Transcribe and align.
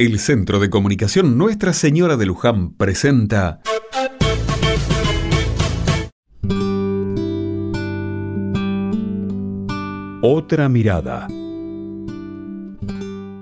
El 0.00 0.20
Centro 0.20 0.60
de 0.60 0.70
Comunicación 0.70 1.36
Nuestra 1.36 1.72
Señora 1.72 2.16
de 2.16 2.24
Luján 2.24 2.70
presenta 2.70 3.60
Otra 10.22 10.68
mirada. 10.68 11.26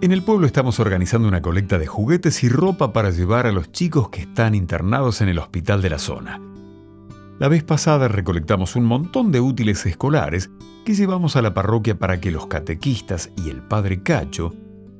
En 0.00 0.12
el 0.12 0.22
pueblo 0.22 0.46
estamos 0.46 0.80
organizando 0.80 1.28
una 1.28 1.42
colecta 1.42 1.78
de 1.78 1.86
juguetes 1.86 2.42
y 2.42 2.48
ropa 2.48 2.94
para 2.94 3.10
llevar 3.10 3.46
a 3.46 3.52
los 3.52 3.70
chicos 3.70 4.08
que 4.08 4.22
están 4.22 4.54
internados 4.54 5.20
en 5.20 5.28
el 5.28 5.38
hospital 5.38 5.82
de 5.82 5.90
la 5.90 5.98
zona. 5.98 6.40
La 7.38 7.48
vez 7.48 7.64
pasada 7.64 8.08
recolectamos 8.08 8.76
un 8.76 8.86
montón 8.86 9.30
de 9.30 9.42
útiles 9.42 9.84
escolares 9.84 10.48
que 10.86 10.94
llevamos 10.94 11.36
a 11.36 11.42
la 11.42 11.52
parroquia 11.52 11.98
para 11.98 12.18
que 12.18 12.30
los 12.30 12.46
catequistas 12.46 13.30
y 13.36 13.50
el 13.50 13.60
padre 13.60 14.02
Cacho 14.02 14.54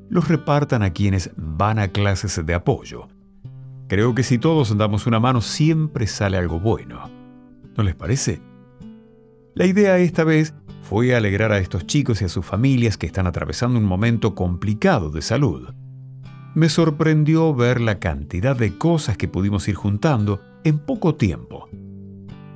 los 0.08 0.28
repartan 0.28 0.82
a 0.82 0.92
quienes 0.92 1.30
van 1.36 1.78
a 1.78 1.88
clases 1.88 2.44
de 2.44 2.54
apoyo. 2.54 3.08
Creo 3.88 4.14
que 4.14 4.22
si 4.22 4.38
todos 4.38 4.76
damos 4.76 5.06
una 5.06 5.20
mano 5.20 5.40
siempre 5.40 6.06
sale 6.06 6.36
algo 6.36 6.58
bueno. 6.58 7.08
¿No 7.76 7.84
les 7.84 7.94
parece? 7.94 8.40
La 9.54 9.66
idea 9.66 9.98
esta 9.98 10.24
vez 10.24 10.54
fue 10.82 11.14
alegrar 11.14 11.52
a 11.52 11.58
estos 11.58 11.86
chicos 11.86 12.22
y 12.22 12.24
a 12.24 12.28
sus 12.28 12.44
familias 12.44 12.96
que 12.96 13.06
están 13.06 13.26
atravesando 13.26 13.78
un 13.78 13.84
momento 13.84 14.34
complicado 14.34 15.10
de 15.10 15.22
salud. 15.22 15.70
Me 16.54 16.68
sorprendió 16.68 17.54
ver 17.54 17.80
la 17.80 17.98
cantidad 17.98 18.56
de 18.56 18.78
cosas 18.78 19.16
que 19.16 19.28
pudimos 19.28 19.68
ir 19.68 19.74
juntando 19.74 20.40
en 20.64 20.78
poco 20.78 21.14
tiempo. 21.14 21.68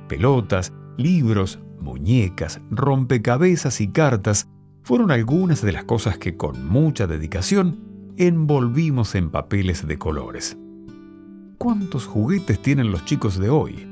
Pelotas, 0.07 0.73
libros, 0.97 1.59
muñecas, 1.79 2.61
rompecabezas 2.71 3.79
y 3.81 3.89
cartas 3.89 4.47
fueron 4.83 5.11
algunas 5.11 5.61
de 5.61 5.71
las 5.71 5.83
cosas 5.83 6.17
que 6.17 6.37
con 6.37 6.67
mucha 6.67 7.07
dedicación 7.07 8.13
envolvimos 8.17 9.15
en 9.15 9.29
papeles 9.29 9.87
de 9.87 9.97
colores. 9.97 10.57
¿Cuántos 11.57 12.05
juguetes 12.05 12.61
tienen 12.61 12.91
los 12.91 13.05
chicos 13.05 13.37
de 13.37 13.49
hoy? 13.49 13.87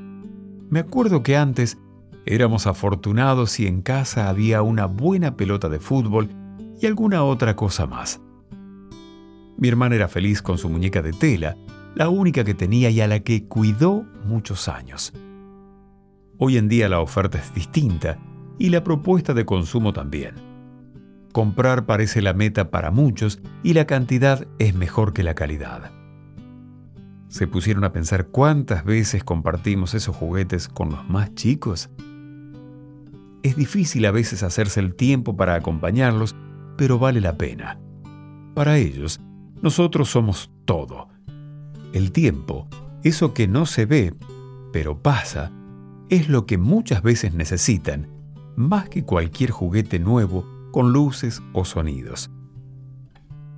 Me 0.68 0.80
acuerdo 0.80 1.22
que 1.22 1.36
antes 1.36 1.78
éramos 2.26 2.66
afortunados 2.66 3.52
si 3.52 3.66
en 3.66 3.82
casa 3.82 4.28
había 4.28 4.62
una 4.62 4.86
buena 4.86 5.36
pelota 5.36 5.68
de 5.68 5.80
fútbol 5.80 6.28
y 6.80 6.86
alguna 6.86 7.22
otra 7.24 7.56
cosa 7.56 7.86
más. 7.86 8.20
Mi 9.56 9.68
hermana 9.68 9.94
era 9.94 10.08
feliz 10.08 10.42
con 10.42 10.58
su 10.58 10.68
muñeca 10.68 11.02
de 11.02 11.12
tela, 11.12 11.56
la 11.94 12.08
única 12.08 12.44
que 12.44 12.54
tenía 12.54 12.90
y 12.90 13.00
a 13.00 13.06
la 13.06 13.20
que 13.20 13.46
cuidó 13.46 14.04
muchos 14.24 14.68
años. 14.68 15.12
Hoy 16.38 16.56
en 16.56 16.68
día 16.68 16.88
la 16.88 17.00
oferta 17.00 17.38
es 17.38 17.52
distinta 17.54 18.18
y 18.58 18.70
la 18.70 18.82
propuesta 18.82 19.34
de 19.34 19.44
consumo 19.44 19.92
también. 19.92 20.49
Comprar 21.32 21.86
parece 21.86 22.22
la 22.22 22.34
meta 22.34 22.70
para 22.70 22.90
muchos 22.90 23.40
y 23.62 23.74
la 23.74 23.86
cantidad 23.86 24.48
es 24.58 24.74
mejor 24.74 25.12
que 25.12 25.22
la 25.22 25.34
calidad. 25.34 25.92
¿Se 27.28 27.46
pusieron 27.46 27.84
a 27.84 27.92
pensar 27.92 28.26
cuántas 28.26 28.84
veces 28.84 29.22
compartimos 29.22 29.94
esos 29.94 30.16
juguetes 30.16 30.68
con 30.68 30.90
los 30.90 31.08
más 31.08 31.32
chicos? 31.36 31.88
Es 33.44 33.54
difícil 33.54 34.04
a 34.06 34.10
veces 34.10 34.42
hacerse 34.42 34.80
el 34.80 34.96
tiempo 34.96 35.36
para 35.36 35.54
acompañarlos, 35.54 36.34
pero 36.76 36.98
vale 36.98 37.20
la 37.20 37.38
pena. 37.38 37.78
Para 38.54 38.78
ellos, 38.78 39.20
nosotros 39.62 40.10
somos 40.10 40.50
todo. 40.64 41.08
El 41.92 42.10
tiempo, 42.10 42.66
eso 43.04 43.32
que 43.34 43.46
no 43.46 43.66
se 43.66 43.86
ve, 43.86 44.12
pero 44.72 45.00
pasa, 45.00 45.52
es 46.08 46.28
lo 46.28 46.44
que 46.44 46.58
muchas 46.58 47.02
veces 47.02 47.34
necesitan, 47.34 48.08
más 48.56 48.88
que 48.88 49.04
cualquier 49.04 49.52
juguete 49.52 50.00
nuevo 50.00 50.59
con 50.70 50.92
luces 50.92 51.42
o 51.52 51.64
sonidos. 51.64 52.30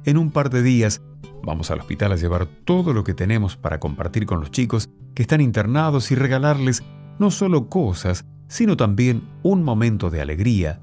En 0.04 0.18
un 0.18 0.30
par 0.30 0.50
de 0.50 0.62
días 0.62 1.02
vamos 1.42 1.70
al 1.70 1.80
hospital 1.80 2.12
a 2.12 2.16
llevar 2.16 2.46
todo 2.46 2.92
lo 2.92 3.04
que 3.04 3.14
tenemos 3.14 3.56
para 3.56 3.80
compartir 3.80 4.26
con 4.26 4.40
los 4.40 4.50
chicos 4.50 4.88
que 5.14 5.22
están 5.22 5.40
internados 5.40 6.10
y 6.10 6.14
regalarles 6.14 6.82
no 7.18 7.30
solo 7.30 7.68
cosas, 7.68 8.24
sino 8.48 8.76
también 8.76 9.28
un 9.42 9.62
momento 9.62 10.10
de 10.10 10.20
alegría, 10.20 10.80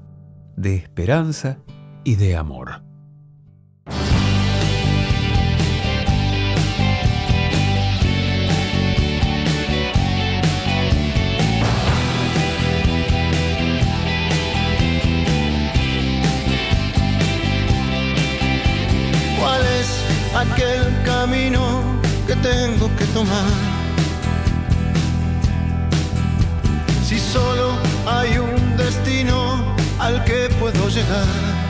de 0.56 0.76
esperanza 0.76 1.58
y 2.04 2.16
de 2.16 2.36
amor. 2.36 2.89
Si 27.04 27.18
solo 27.18 27.72
hay 28.06 28.38
un 28.38 28.76
destino 28.78 29.76
al 29.98 30.24
que 30.24 30.48
puedo 30.58 30.88
llegar. 30.88 31.69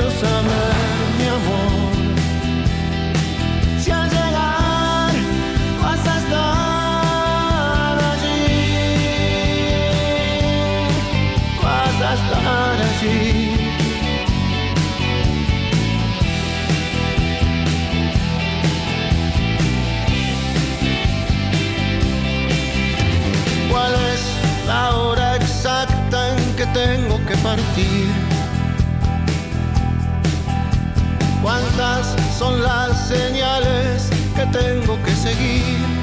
¿Cuántas 31.41 32.15
son 32.39 32.63
las 32.63 33.09
señales 33.09 34.09
que 34.35 34.45
tengo 34.57 35.01
que 35.03 35.11
seguir? 35.11 36.00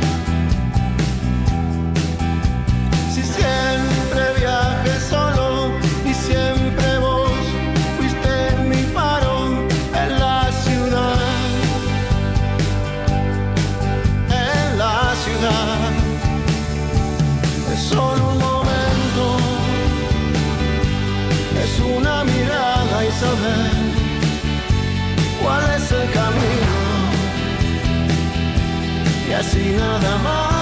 Así 29.38 29.72
nada 29.76 30.18
más. 30.18 30.57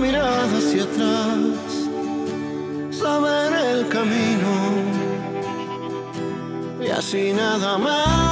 Mirada 0.00 0.56
hacia 0.58 0.82
atrás, 0.84 1.38
saber 2.90 3.52
el 3.72 3.88
camino 3.88 4.52
y 6.82 6.88
así 6.88 7.32
nada 7.32 7.76
más. 7.78 8.30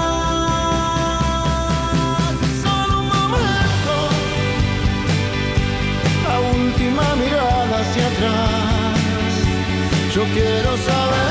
La 6.26 6.36
última 6.56 7.06
mirada 7.22 7.80
hacia 7.80 8.06
atrás. 8.12 8.98
Yo 10.14 10.22
quiero 10.34 10.76
saber 10.88 11.27